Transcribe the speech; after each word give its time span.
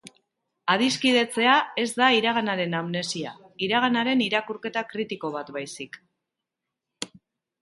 Adiskidetzea 0.75 1.51
ez 1.81 1.87
da 1.99 2.07
iraganaren 2.21 2.73
amnesia, 2.79 3.35
iraganaren 3.67 4.25
irakurketa 4.29 4.85
kritiko 4.95 5.33
bat 5.37 5.53
baizik. 5.61 6.01